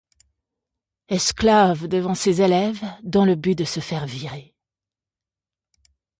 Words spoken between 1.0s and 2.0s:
Esclave